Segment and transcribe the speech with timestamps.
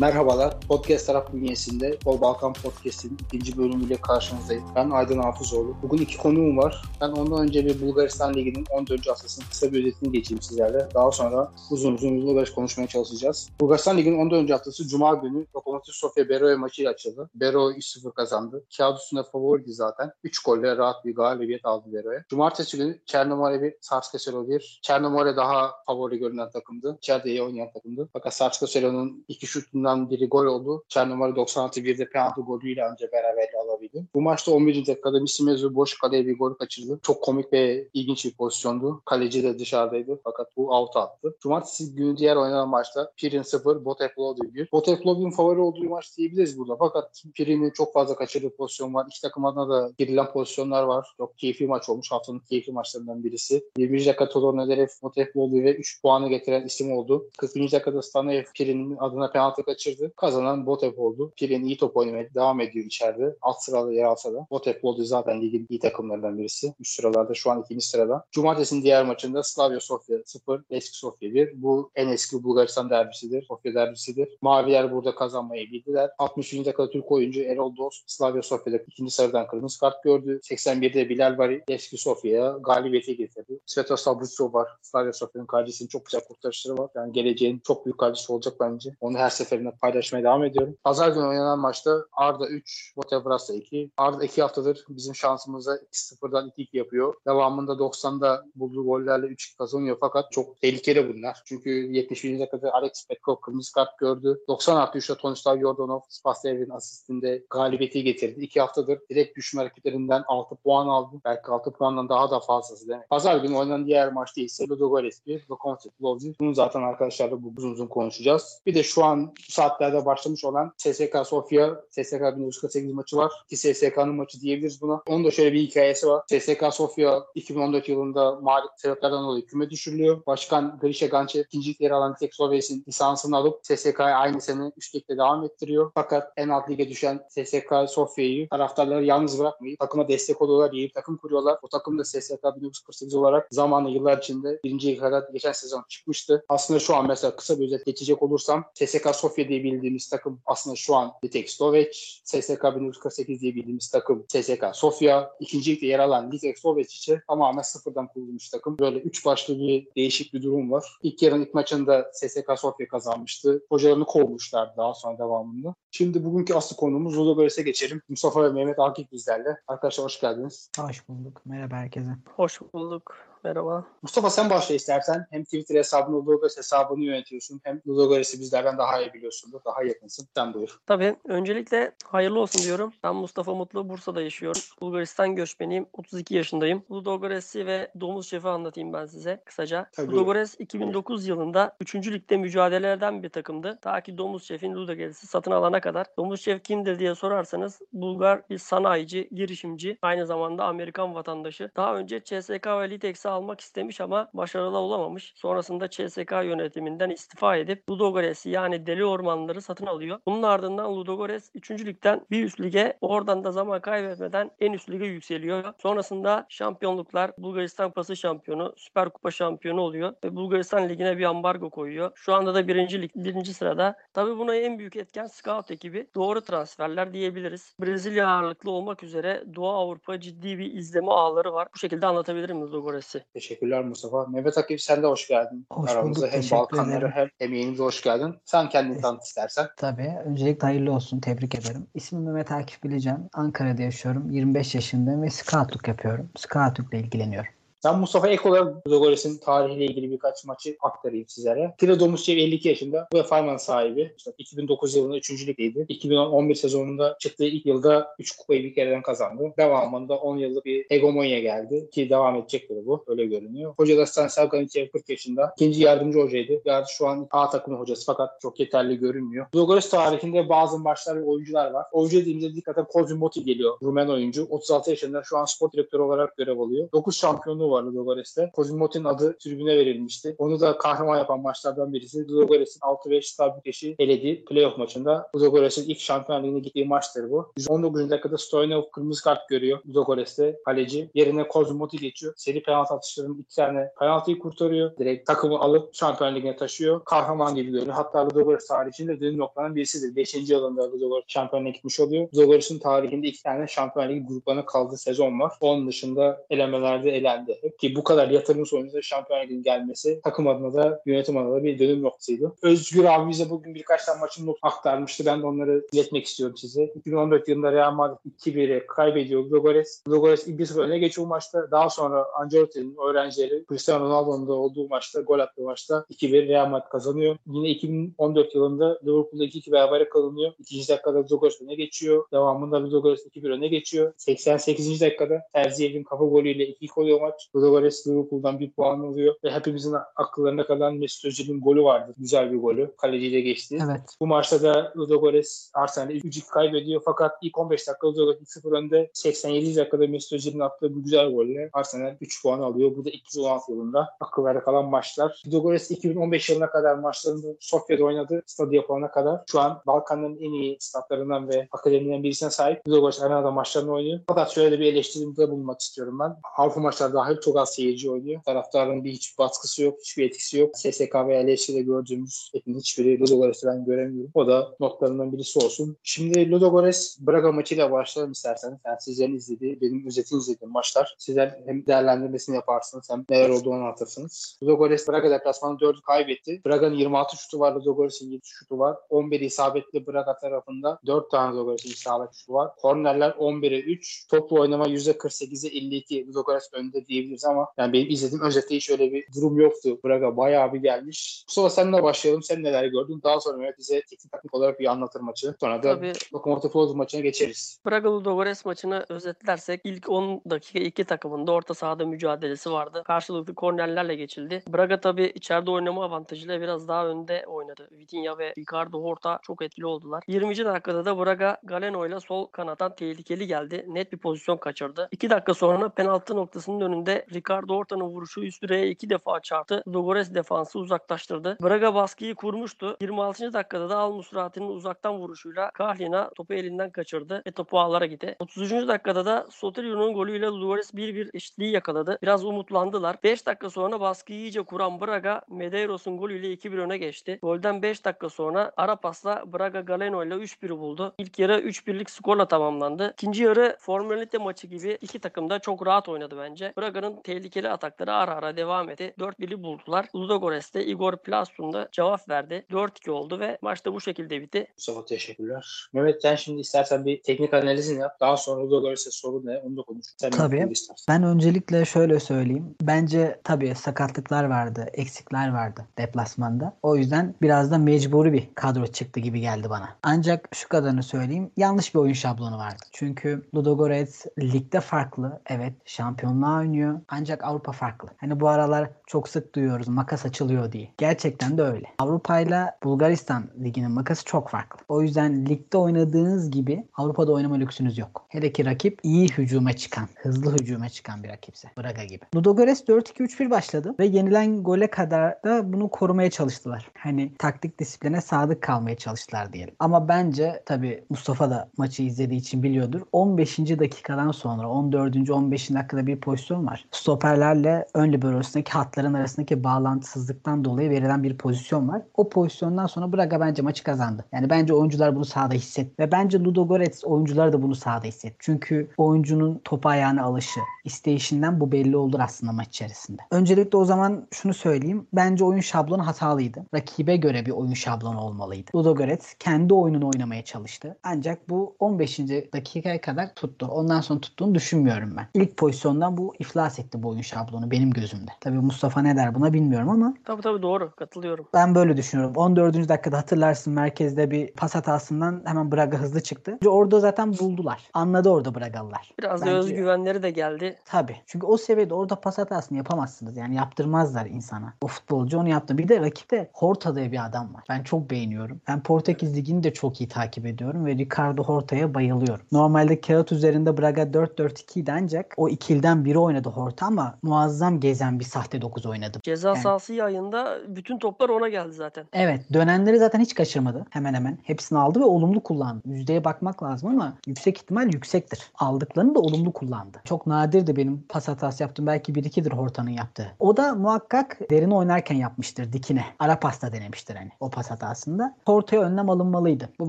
[0.00, 4.64] Merhabalar, Podcast Taraf bünyesinde Bol Balkan Podcast'in ikinci bölümüyle karşınızdayım.
[4.74, 5.76] Ben Aydın Hafızoğlu.
[5.82, 6.82] Bugün iki konuğum var.
[7.00, 9.08] Ben ondan önce bir Bulgaristan Ligi'nin 14.
[9.08, 10.88] haftasının kısa bir özetini geçeyim sizlerle.
[10.94, 13.50] Daha sonra uzun uzun Bulgaris konuşmaya çalışacağız.
[13.60, 14.50] Bulgaristan Ligi'nin 14.
[14.50, 17.30] haftası Cuma günü Lokomotiv Sofia Beroe maçıyla açıldı.
[17.34, 18.64] Beroe 3-0 kazandı.
[18.76, 20.12] Kağıt üstünde favoriydi zaten.
[20.24, 22.24] 3 golle rahat bir galibiyet aldı Beroe.
[22.28, 24.80] Cumartesi günü Çernomore bir Sarskaselo 1.
[24.82, 26.96] Çernomore daha favori görünen takımdı.
[26.98, 28.08] İçeride iyi oynayan takımdı.
[28.12, 30.84] Fakat Sarskaselo'nun iki şutundan biri gol oldu.
[30.88, 34.04] Çernomore 96 1'de penaltı golüyle ancak beraberliği alabildi.
[34.14, 34.86] Bu maçta 11.
[34.86, 37.00] dakikada Misimezu boş kaleye bir gol kaçırdı.
[37.02, 39.02] Çok komik ve ilginç bir pozisyondu.
[39.04, 41.36] Kaleci de dışarıdaydı fakat bu out attı.
[41.40, 44.68] Cumartesi günü diğer oynanan maçta Pirin 0, Boteklov 1.
[44.72, 46.76] Boteklov'un favori olduğu maç diyebiliriz burada.
[46.78, 49.06] Fakat Pirin'in çok fazla kaçırdığı pozisyon var.
[49.10, 51.06] İki takım adına da girilen pozisyonlar var.
[51.16, 52.12] Çok keyifli maç olmuş.
[52.12, 53.64] Haftanın keyifli maçlarından birisi.
[53.78, 53.98] 20.
[53.98, 57.28] dakika Todor Nederev Boteklov'u ve 3 puanı getiren isim oldu.
[57.38, 57.54] 40.
[57.54, 59.75] dakikada Stanoyev Pirin'in adına penaltı kaçırdı.
[60.16, 61.32] Kazanan Botep oldu.
[61.36, 63.36] Pirin iyi top oynamaya devam ediyor içeride.
[63.42, 64.46] Alt sırada yer alsa da.
[64.50, 66.74] Botep oldu zaten ligin iyi takımlarından birisi.
[66.80, 68.24] Üst sıralarda şu an ikinci sırada.
[68.32, 71.62] Cumartesinin diğer maçında Slavia Sofia 0, eski Sofia 1.
[71.62, 73.46] Bu en eski Bulgaristan derbisidir.
[73.48, 74.28] Sofia derbisidir.
[74.42, 76.10] Maviler burada kazanmayı bildiler.
[76.18, 76.52] 60.
[76.52, 80.40] dakikada Türk oyuncu Erol Dost Slavia Sofia'da ikinci sarıdan kırmızı kart gördü.
[80.42, 83.58] 81'de Bilal Bari eski Sofia'ya galibiyeti getirdi.
[83.66, 84.68] Svetoslav Butsov var.
[84.82, 86.90] Slavia Sofia'nın kardeşinin çok güzel kurtarışları var.
[86.94, 88.90] Yani geleceğin çok büyük kardeşi olacak bence.
[89.00, 90.76] Onu her seferinde paylaşmaya devam ediyorum.
[90.84, 93.90] Pazar günü oynanan maçta Arda 3, Botebrasa 2.
[93.96, 97.14] Arda 2 haftadır bizim şansımıza 2-0'dan 2-2 yapıyor.
[97.26, 101.42] Devamında 90'da bulduğu gollerle 3 kazanıyor fakat çok tehlikeli bunlar.
[101.44, 102.38] Çünkü 71.
[102.38, 104.40] dakikada Alex Petkov kırmızı kart gördü.
[104.48, 108.40] 90 artı 3'te Tonislav Yordanov Spasyev'in asistinde galibiyeti getirdi.
[108.40, 111.16] 2 haftadır direkt düşme hareketlerinden 6 puan aldı.
[111.24, 113.10] Belki 6 puandan daha da fazlası demek.
[113.10, 116.32] Pazar günü oynanan diğer maçta ise Ludogorets 1, Lokomotiv Plovdiv.
[116.40, 118.62] Bunu zaten arkadaşlarla bu uzun uzun konuşacağız.
[118.66, 123.32] Bir de şu an saatlerde başlamış olan CSK Sofia, CSK 1948 maçı var.
[123.48, 125.02] Ki CSK'nın maçı diyebiliriz buna.
[125.06, 126.22] Onun da şöyle bir hikayesi var.
[126.28, 130.26] CSK Sofia 2014 yılında mağlup sebeplerden dolayı küme düşürülüyor.
[130.26, 135.16] Başkan Grisha Ganche ikinci yer alan tek Slovesya'nın lisansını alıp CSK'ya aynı sene 3 ligde
[135.16, 135.90] devam ettiriyor.
[135.94, 141.16] Fakat en alt lige düşen CSK Sofia'yı taraftarları yalnız bırakmayıp takıma destek oluyorlar, bir takım
[141.16, 141.58] kuruyorlar.
[141.62, 146.44] O takım da CSK 1948 olarak zamanla yıllar içinde birinci kadar geçen sezon çıkmıştı.
[146.48, 150.76] Aslında şu an mesela kısa bir özet geçecek olursam CSK Sofia diye bildiğimiz takım aslında
[150.76, 152.22] şu an bir tek Sloveç.
[152.24, 155.30] CSK 1948 diye bildiğimiz takım CSK Sofia.
[155.40, 158.78] İkinci ligde yer alan Litek Sloveç için tamamen sıfırdan kurulmuş takım.
[158.78, 160.84] Böyle üç başlı bir değişik bir durum var.
[161.02, 163.62] İlk yarın ilk maçında CSK Sofia kazanmıştı.
[163.68, 165.74] Hocalarını kovmuşlar daha sonra devamında.
[165.90, 168.02] Şimdi bugünkü asıl konumuz Ludogorets'e geçelim.
[168.08, 169.56] Mustafa ve Mehmet Akif bizlerle.
[169.68, 170.70] Arkadaşlar hoş geldiniz.
[170.78, 171.42] Hoş bulduk.
[171.44, 172.10] Merhaba herkese.
[172.36, 173.16] Hoş bulduk.
[173.44, 173.84] Merhaba.
[174.02, 175.26] Mustafa sen başla istersen.
[175.30, 177.60] Hem Twitter hesabını Ludogorets hesabını yönetiyorsun.
[177.64, 179.60] Hem Ludogorets'i bizlerden daha iyi biliyorsundur.
[179.64, 180.28] Daha yakınsın.
[180.34, 180.80] Sen buyur.
[180.86, 182.92] Tabii öncelikle hayırlı olsun diyorum.
[183.04, 184.60] Ben Mustafa Mutlu, Bursa'da yaşıyorum.
[184.80, 185.86] Bulgaristan göçmeniyim.
[185.92, 186.82] 32 yaşındayım.
[186.90, 189.86] Ludogorets'i ve Domuz Şef'i anlatayım ben size kısaca.
[189.92, 190.12] Tabii.
[190.12, 191.94] Ludogorets 2009 yılında 3.
[191.94, 193.78] ligde mücadele eden bir takımdı.
[193.82, 196.06] Ta ki Domuz Şef'in Ludogorets'i satın alana kadar.
[196.16, 201.70] Domuz Şef kimdir diye sorarsanız Bulgar bir sanayici, girişimci, aynı zamanda Amerikan vatandaşı.
[201.76, 205.32] Daha önce CSK ve Litex'i almak istemiş ama başarılı olamamış.
[205.36, 210.18] Sonrasında CSK yönetiminden istifa edip Ludogorets'i yani Deli Ormanları satın alıyor.
[210.26, 211.70] Bunun ardından Ludogorets 3.
[211.70, 215.64] ligden bir üst lige oradan da zaman kaybetmeden en üst lige yükseliyor.
[215.82, 222.10] Sonrasında şampiyonluklar Bulgaristan Kupası şampiyonu, Süper Kupa şampiyonu oluyor ve Bulgaristan ligine bir ambargo koyuyor.
[222.14, 223.96] Şu anda da birinci lig, birinci sırada.
[224.14, 226.10] Tabii buna en büyük etken scout ekibi.
[226.14, 227.74] Doğru transferler diyebiliriz.
[227.80, 231.68] Brezilya ağırlıklı olmak üzere Doğu Avrupa ciddi bir izleme ağları var.
[231.74, 233.15] Bu şekilde anlatabilirim Ludogorets'i.
[233.34, 234.26] Teşekkürler Mustafa.
[234.26, 235.66] Mehmet Akif sen de hoş geldin.
[235.72, 238.34] Hoş Aramıza bulduk, hem Balkanlara hem emeğinize hoş geldin.
[238.44, 239.66] Sen kendini tanıt istersen.
[239.76, 240.14] Tabii.
[240.24, 241.20] Öncelikle hayırlı olsun.
[241.20, 241.86] Tebrik ederim.
[241.94, 243.30] İsmim Mehmet Akif Bilecan.
[243.32, 244.30] Ankara'da yaşıyorum.
[244.30, 246.30] 25 yaşındayım ve scoutluk yapıyorum.
[246.36, 247.52] Scoutlukla ilgileniyorum.
[247.86, 251.74] Ben Mustafa ek olarak Ludogorets'in tarihiyle ilgili birkaç maçı aktarayım sizlere.
[251.78, 253.08] Tilo Domusçev 52 yaşında.
[253.12, 254.14] Bu Fayman sahibi.
[254.16, 255.46] İşte 2009 yılında 3.
[255.48, 255.86] ligdeydi.
[255.88, 259.52] 2011 sezonunda çıktığı ilk yılda 3 kupayı bir kereden kazandı.
[259.58, 261.90] Devamında 10 yıllık bir hegemonya geldi.
[261.92, 263.04] Ki devam edecek de bu.
[263.06, 263.74] Öyle görünüyor.
[263.76, 265.52] Hoca da Stanislav Ganichev 40 yaşında.
[265.56, 266.62] İkinci yardımcı hocaydı.
[266.64, 269.46] Yani şu an A takımı hocası fakat çok yeterli görünmüyor.
[269.54, 271.86] Ludogorets tarihinde bazı maçlar ve oyuncular var.
[271.92, 273.78] Oyuncu dediğimizde dikkaten Kozin Moti geliyor.
[273.82, 274.46] Rumen oyuncu.
[274.50, 276.88] 36 yaşında şu an spor direktörü olarak görev alıyor.
[276.92, 278.50] 9 şampiyonluğu var var Ludogorets'te.
[278.54, 280.34] Kozimoti'nin adı tribüne verilmişti.
[280.38, 282.28] Onu da kahraman yapan maçlardan birisi.
[282.28, 285.30] Ludogorets'in 6-5 Stabükes'i eledi playoff maçında.
[285.36, 287.52] Ludogorets'in ilk şampiyon ligine gittiği maçtır bu.
[287.56, 288.10] 119.
[288.10, 291.10] dakikada Stoyanov kırmızı kart görüyor Ludogorets'te kaleci.
[291.14, 292.34] Yerine Kozmoti geçiyor.
[292.36, 294.96] Seri penaltı atışlarının iki tane penaltıyı kurtarıyor.
[294.98, 297.04] Direkt takımı alıp şampiyon taşıyor.
[297.04, 297.94] Kahraman gibi görünüyor.
[297.94, 300.16] Hatta Ludogorets tarihinde dönüm noktaların birisidir.
[300.16, 300.34] 5.
[300.34, 302.28] yılında Ludogorets şampiyonluğa gitmiş oluyor.
[302.34, 305.52] Ludogorets'in tarihinde iki tane şampiyon gruplarına kaldığı sezon var.
[305.60, 307.55] Onun dışında elemelerde elendi.
[307.78, 311.78] Ki bu kadar yatırım sonucunda şampiyon ligin gelmesi takım adına da yönetim adına da bir
[311.78, 312.52] dönüm noktasıydı.
[312.62, 315.26] Özgür abi bize bugün birkaç tane maçın not aktarmıştı.
[315.26, 316.84] Ben de onları iletmek istiyorum size.
[316.84, 320.06] 2014 yılında Real Madrid 2-1'e kaybediyor Ludogorets.
[320.08, 321.70] Ludogorets 1-0 öne geçiyor maçta.
[321.70, 326.88] Daha sonra Ancelotti'nin öğrencileri Cristiano Ronaldo'nun da olduğu maçta gol attığı maçta 2-1 Real Madrid
[326.88, 327.36] kazanıyor.
[327.46, 330.52] Yine 2014 yılında Liverpool'da 2-2 beraber kalınıyor.
[330.58, 332.24] İkinci dakikada Ludogorets öne geçiyor.
[332.32, 334.12] Devamında Ludogorets 2-1 öne geçiyor.
[334.16, 335.00] 88.
[335.00, 337.45] dakikada Terziyev'in kafa golüyle 2 oluyor maç.
[337.56, 339.34] Ludogorets Liverpool'dan bir puan alıyor.
[339.44, 342.14] Ve hepimizin akıllarına kalan Mesut Özil'in golü vardı.
[342.18, 342.94] Güzel bir golü.
[342.96, 343.78] Kaleciyle geçti.
[343.86, 344.00] Evet.
[344.20, 347.02] Bu maçta da Ludogorets Arsenal'i 3-2 kaybediyor.
[347.04, 349.10] Fakat ilk 15 dakika Ludogorets 2-0 önde.
[349.12, 349.76] 87.
[349.76, 352.96] dakikada Mesut Özil'in attığı bu güzel golle Arsenal 3 puan alıyor.
[352.96, 355.42] Bu da 2016 yılında akıllara kalan maçlar.
[355.46, 358.42] Ludogorets 2015 yılına kadar maçlarını Sofya'da oynadı.
[358.46, 359.40] Stadı yapılana kadar.
[359.50, 362.88] Şu an Balkanların en iyi statlarından ve akademiden birisine sahip.
[362.88, 364.20] Ludogorets Arena'da maçlarını oynuyor.
[364.28, 366.36] Fakat şöyle bir eleştirimde bulunmak istiyorum ben.
[366.56, 368.42] Avrupa maçları dahil çok az seyirci oynuyor.
[368.42, 370.78] Taraftarın bir hiçbir baskısı yok, hiçbir etkisi yok.
[370.78, 374.30] SSK ve LFC'de gördüğümüz hepinin hiçbiri Ludogorets'i ben göremiyorum.
[374.34, 375.96] O da notlarından birisi olsun.
[376.02, 378.78] Şimdi Ludogorets Braga maçıyla başlayalım isterseniz.
[378.86, 381.14] Yani sizlerin izlediği, benim özetini izlediğim maçlar.
[381.18, 384.58] Sizler hem değerlendirmesini yaparsınız hem neler olduğunu anlatırsınız.
[384.62, 386.60] Ludogorets Braga deplasmanı 4'ü kaybetti.
[386.66, 388.96] Braga'nın 26 şutu var, Ludogorets'in 7 şutu var.
[389.10, 392.76] 11 isabetli Braga tarafında 4 tane Ludogorets'in isabet şutu var.
[392.76, 394.28] Kornerler 11'e 3.
[394.28, 396.28] Toplu oynama %48'e 52.
[396.28, 399.98] Ludogorets önde diyebiliriz ama yani benim izlediğim özette hiç öyle bir durum yoktu.
[400.04, 401.44] Braga bayağı bir gelmiş.
[401.48, 402.42] Mustafa seninle başlayalım.
[402.42, 403.20] Sen neler gördün?
[403.24, 405.54] Daha sonra Mehmet bize teknik taktik olarak bir anlatır maçı.
[405.60, 407.80] Sonra da Tabii Lokomotiv Plovdiv maçına geçeriz.
[407.86, 413.02] Braga Ludogorets maçını özetlersek ilk 10 dakika iki takımın da orta sahada mücadelesi vardı.
[413.06, 414.62] Karşılıklı kornerlerle geçildi.
[414.68, 417.88] Braga tabii içeride oynama avantajıyla biraz daha önde oynadı.
[417.92, 420.22] Vitinha ve Ricardo Horta çok etkili oldular.
[420.28, 420.64] 20.
[420.64, 423.84] dakikada da Braga Galeno ile sol kanattan tehlikeli geldi.
[423.88, 425.08] Net bir pozisyon kaçırdı.
[425.10, 429.82] 2 dakika sonra penaltı noktasının önünde Ricardo Horta'nın vuruşu üst direğe iki defa çarptı.
[429.88, 431.56] Ludogorets defansı uzaklaştırdı.
[431.62, 432.96] Braga baskıyı kurmuştu.
[433.00, 433.52] 26.
[433.52, 438.36] dakikada da Al Musrati'nin uzaktan vuruşuyla Kahlina topu elinden kaçırdı ve topu ağlara gitti.
[438.38, 438.88] 30.
[438.88, 442.18] dakikada da Sotilio'nun golüyle Ludogorets 1-1 eşitliği yakaladı.
[442.22, 443.16] Biraz umutlandılar.
[443.24, 447.38] 5 dakika sonra baskıyı iyice kuran Braga Medeiros'un golüyle 2-1 öne geçti.
[447.42, 451.14] Golden 5 dakika sonra ara pasla Braga Galeno ile 3-1'i buldu.
[451.18, 453.12] İlk yarı 3-1'lik skorla tamamlandı.
[453.12, 456.72] İkinci yarı formalite maçı gibi iki takım da çok rahat oynadı bence.
[456.78, 459.14] Braga'nın tehlikeli atakları ara ara devam etti.
[459.18, 460.08] 4-1'i buldular.
[460.14, 462.66] Ludogorets'te Igor Plastun da cevap verdi.
[462.70, 464.66] 4-2 oldu ve maç da bu şekilde bitti.
[464.76, 465.88] Mustafa teşekkürler.
[465.92, 468.20] Mehmet sen şimdi istersen bir teknik analizini yap.
[468.20, 470.06] Daha sonra Ludogorets'e sorun ne onu da konuş.
[470.16, 470.72] Sen Tabii.
[471.08, 472.74] Ben öncelikle şöyle söyleyeyim.
[472.82, 476.76] Bence tabii sakatlıklar vardı, eksikler vardı deplasmanda.
[476.82, 479.96] O yüzden biraz da mecburi bir kadro çıktı gibi geldi bana.
[480.02, 481.50] Ancak şu kadarını söyleyeyim.
[481.56, 482.82] Yanlış bir oyun şablonu vardı.
[482.92, 485.40] Çünkü Ludogorets ligde farklı.
[485.46, 486.95] Evet şampiyonluğa oynuyor.
[487.08, 488.08] Ancak Avrupa farklı.
[488.16, 490.88] Hani bu aralar çok sık duyuyoruz makas açılıyor diye.
[490.98, 491.86] Gerçekten de öyle.
[491.98, 494.80] Avrupa ile Bulgaristan liginin makası çok farklı.
[494.88, 498.26] O yüzden ligde oynadığınız gibi Avrupa'da oynama lüksünüz yok.
[498.28, 501.68] Hele ki rakip iyi hücuma çıkan, hızlı hücuma çıkan bir rakipse.
[501.78, 502.24] Braga gibi.
[502.34, 506.90] Ludogorets 4-2-3-1 başladı ve yenilen gole kadar da bunu korumaya çalıştılar.
[506.98, 509.74] Hani taktik disipline sadık kalmaya çalıştılar diyelim.
[509.78, 513.00] Ama bence tabii Mustafa da maçı izlediği için biliyordur.
[513.12, 513.58] 15.
[513.58, 515.30] dakikadan sonra 14.
[515.30, 515.70] 15.
[515.70, 516.84] dakikada bir pozisyon var.
[516.90, 522.02] Stoperlerle ön liberosundaki hatların arasındaki bağlantısızlıktan dolayı verilen bir pozisyon var.
[522.14, 524.24] O pozisyondan sonra Braga bence maçı kazandı.
[524.32, 525.92] Yani bence oyuncular bunu sahada hissetti.
[525.98, 528.36] Ve bence Ludogorets oyuncular da bunu sahada hissetti.
[528.38, 533.22] Çünkü oyuncunun topa ayağına alışı, isteyişinden bu belli olur aslında maç içerisinde.
[533.30, 535.06] Öncelikle o zaman şunu söyleyeyim.
[535.12, 536.66] Bence oyun şablonu hatalıydı.
[536.74, 538.70] Rakibe göre bir oyun şablonu olmalıydı.
[538.74, 540.96] Ludogorets kendi oyununu oynamaya çalıştı.
[541.02, 542.18] Ancak bu 15.
[542.52, 543.66] dakikaya kadar tuttu.
[543.66, 545.26] Ondan sonra tuttuğunu düşünmüyorum ben.
[545.34, 548.30] İlk pozisyondan bu iflas etti bu oyun şablonu benim gözümde.
[548.40, 550.90] Tabii Mustafa ne der buna bilmiyorum ama Tabii tabii doğru.
[550.96, 551.46] Katılıyorum.
[551.54, 552.36] ben böyle düşünüyorum.
[552.36, 552.88] 14.
[552.88, 556.58] dakikada hatırlarsın merkezde bir pas hatasından hemen Braga hızlı çıktı.
[556.66, 557.82] Orada zaten buldular.
[557.94, 559.10] Anladı orada Bragalılar.
[559.18, 560.76] Biraz da Bence- özgüvenleri de geldi.
[560.84, 561.16] Tabii.
[561.26, 563.36] Çünkü o seviyede orada pas hatasını yapamazsınız.
[563.36, 564.74] Yani yaptırmazlar insana.
[564.82, 565.78] O futbolcu onu yaptı.
[565.78, 567.64] Bir de rakipte Horta diye bir adam var.
[567.68, 568.60] Ben çok beğeniyorum.
[568.68, 572.44] Ben Portekiz Ligi'ni de çok iyi takip ediyorum ve Ricardo Horta'ya bayılıyorum.
[572.52, 578.20] Normalde kağıt üzerinde Braga 4-4-2 idi ancak o ikilden biri oynadı Horta ama muazzam gezen
[578.20, 579.18] bir sahte 9 oynadı.
[579.22, 582.06] Ceza Yani- sahası yayında bütün toplar ona geldi zaten.
[582.12, 584.38] Evet dönenleri zaten hiç kaçırmadı hemen hemen.
[584.42, 585.82] Hepsini aldı ve olumlu kullandı.
[585.86, 588.50] Yüzdeye bakmak lazım ama yüksek ihtimal yüksektir.
[588.58, 589.98] Aldıklarını da olumlu kullandı.
[590.04, 591.86] Çok nadirdi benim pas hatası yaptığım.
[591.86, 593.26] Belki bir ikidir Horta'nın yaptığı.
[593.38, 596.04] O da muhakkak derin oynarken yapmıştır dikine.
[596.18, 598.34] Ara pasta denemiştir hani o pas hatasında.
[598.46, 599.68] Horta'ya önlem alınmalıydı.
[599.78, 599.88] Bu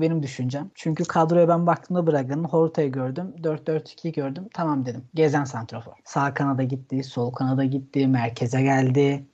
[0.00, 0.70] benim düşüncem.
[0.74, 3.34] Çünkü kadroya ben baktığımda Braga'nın Horta'yı gördüm.
[3.42, 4.48] 4-4-2 gördüm.
[4.54, 5.04] Tamam dedim.
[5.14, 5.92] Gezen santrafor.
[6.04, 8.77] Sağ kanada gitti, sol kanada gitti, merkeze geldi.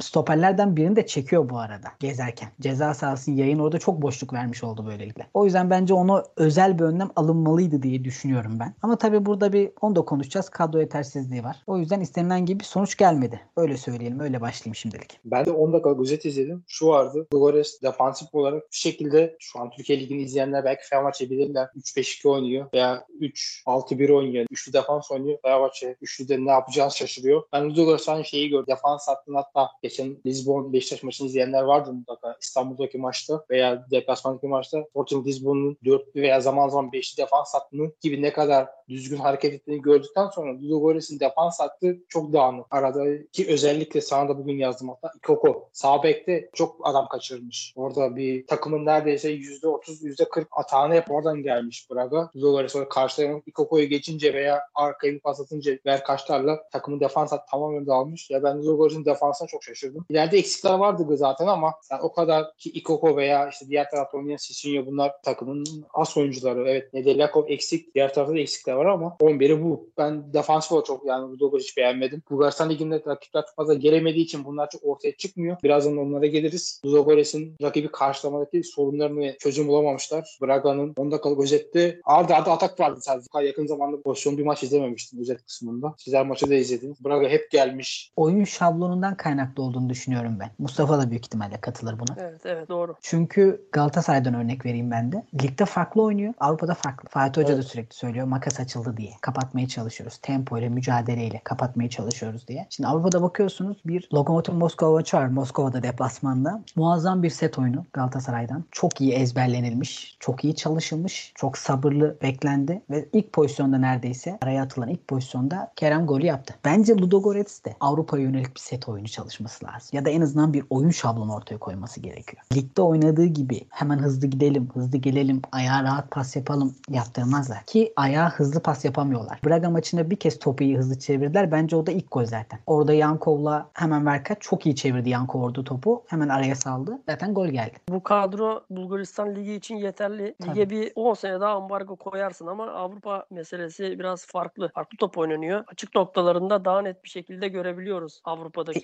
[0.00, 2.48] Stoperlerden birini de çekiyor bu arada gezerken.
[2.60, 5.26] Ceza sahasının yayın orada çok boşluk vermiş oldu böylelikle.
[5.34, 8.74] O yüzden bence onu özel bir önlem alınmalıydı diye düşünüyorum ben.
[8.82, 10.48] Ama tabii burada bir onu da konuşacağız.
[10.48, 11.56] Kadro yetersizliği var.
[11.66, 13.40] O yüzden istenilen gibi bir sonuç gelmedi.
[13.56, 14.20] Öyle söyleyelim.
[14.20, 15.20] Öyle başlayayım şimdilik.
[15.24, 16.64] Ben de 10 dakika özet izledim.
[16.66, 17.26] Şu vardı.
[17.32, 21.68] Flores defansif olarak şu şekilde şu an Türkiye Ligi'ni izleyenler belki Fenerbahçe bilirler.
[21.76, 24.46] 3-5-2 oynuyor veya 3-6-1 oynuyor.
[24.50, 25.38] Üçlü defans oynuyor.
[25.42, 27.42] Fenerbahçe üçlüde ne yapacağını şaşırıyor.
[27.52, 28.66] Ben Ludogorets'tan şeyi gördüm.
[28.68, 32.36] Defans hattında hatta geçen Lisbon Beşiktaş maçını izleyenler vardı mutlaka.
[32.40, 38.22] İstanbul'daki maçta veya deplasmandaki maçta Sporting Lisbon'un dörtlü veya zaman zaman beşli defans hattının gibi
[38.22, 42.66] ne kadar düzgün hareket ettiğini gördükten sonra Ludogorets'in defans hattı çok dağınık.
[42.70, 45.68] Arada ki özellikle sana da bugün yazdım hatta Ikoko.
[45.72, 47.72] Sağ bekte çok adam kaçırmış.
[47.76, 52.30] Orada bir takımın neredeyse %30 %40 atağını hep oradan gelmiş Braga.
[52.36, 57.86] Ludogorets sonra karşılayan Ikoko'yu geçince veya arkaya bir pas atınca Verkaçlarla takımın defans hattı tamamen
[57.86, 58.30] dağılmış.
[58.30, 60.04] Ya ben Ludogorets'in defansına çok şaşırdım.
[60.10, 64.36] İleride eksikler vardı zaten ama yani o kadar ki Ikoko veya işte diğer tarafta oynayan
[64.36, 65.64] Sisinho bunlar takımın
[65.94, 66.68] as oyuncuları.
[66.68, 67.94] Evet Nedeljakov eksik.
[67.94, 69.90] Diğer tarafta da eksikler var ama 11'i bu.
[69.98, 72.22] Ben defans olarak çok yani Ludogorets hiç beğenmedim.
[72.30, 75.56] Bulgaristan Ligi'nde rakipler çok fazla gelemediği için bunlar çok ortaya çıkmıyor.
[75.62, 76.80] Birazdan onlara geliriz.
[76.86, 80.38] Ludogorets'in rakibi karşılamadaki sorunlarını çözüm bulamamışlar.
[80.42, 83.28] Braga'nın 10 dakikalık özette ardı ardı atak vardı sadece.
[83.42, 85.94] Yakın zamanda pozisyon bir maç izlememiştim özet kısmında.
[85.98, 87.04] Sizler maçı da izlediniz.
[87.04, 88.10] Braga hep gelmiş.
[88.16, 90.50] Oyun şablonundan kaynaklı olduğunu düşünüyorum ben.
[90.58, 92.16] Mustafa da büyük ihtimalle katılır buna.
[92.20, 92.94] Evet evet doğru.
[93.00, 95.24] Çünkü Galatasaray'dan örnek vereyim ben de.
[95.42, 96.34] Ligde farklı oynuyor.
[96.40, 97.08] Avrupa'da farklı.
[97.08, 97.64] Fatih Hoca da Evet.
[97.64, 98.26] sürekli söylüyor.
[98.26, 99.10] Makas açıldı diye.
[99.20, 100.18] Kapatmaya çalışıyoruz.
[100.22, 102.66] Tempo ile mücadeleyle kapatmaya çalışıyoruz diye.
[102.70, 105.26] Şimdi Avrupa'da bakıyorsunuz bir Lokomotiv Moskova var.
[105.26, 106.62] Moskova'da deplasmanda.
[106.76, 108.64] Muazzam bir set oyunu Galatasaray'dan.
[108.70, 110.16] Çok iyi ezberlenilmiş.
[110.20, 111.32] Çok iyi çalışılmış.
[111.34, 112.82] Çok sabırlı beklendi.
[112.90, 116.54] Ve ilk pozisyonda neredeyse araya atılan ilk pozisyonda Kerem golü yaptı.
[116.64, 119.88] Bence Ludogorets de Avrupa'ya yönelik bir set oyunu çalışması lazım.
[119.92, 122.42] Ya da en azından bir oyun şablonu ortaya koyması gerekiyor.
[122.54, 127.64] Ligde oynadığı gibi hemen hızlı gidelim, hızlı gelelim, ayağa rahat pas yapalım yaptırmazlar.
[127.66, 129.40] Ki ayağa hızlı pas yapamıyorlar.
[129.44, 131.52] Braga maçında bir kez topu iyi hızlı çevirdiler.
[131.52, 132.58] Bence o da ilk gol zaten.
[132.66, 136.04] Orada Yankov'la hemen Verkaç çok iyi çevirdi Yankov orada topu.
[136.06, 136.98] Hemen araya saldı.
[137.08, 137.76] Zaten gol geldi.
[137.88, 140.34] Bu kadro Bulgaristan Ligi için yeterli.
[140.40, 140.50] Tabii.
[140.50, 144.70] Lige bir 10 sene daha ambargo koyarsın ama Avrupa meselesi biraz farklı.
[144.74, 145.64] Farklı top oynanıyor.
[145.66, 148.20] Açık noktalarında daha net bir şekilde görebiliyoruz